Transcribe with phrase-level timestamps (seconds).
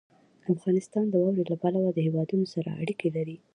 [0.53, 3.37] افغانستان د واورې له پلوه له هېوادونو سره اړیکې لري.